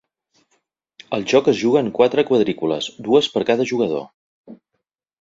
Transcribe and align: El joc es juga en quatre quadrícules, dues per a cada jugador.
El 1.17 1.27
joc 1.33 1.51
es 1.53 1.59
juga 1.61 1.85
en 1.87 1.93
quatre 1.99 2.25
quadrícules, 2.31 2.91
dues 3.11 3.33
per 3.37 3.47
a 3.47 3.49
cada 3.55 3.71
jugador. 3.75 4.07